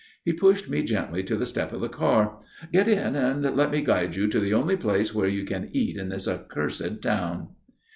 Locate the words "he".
0.25-0.33